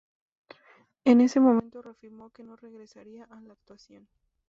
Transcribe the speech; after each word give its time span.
En 1.05 1.21
ese 1.21 1.39
momento 1.39 1.83
reafirmó 1.83 2.31
que 2.31 2.41
no 2.41 2.55
regresaría 2.55 3.25
a 3.25 3.39
la 3.39 3.53
actuación. 3.53 4.07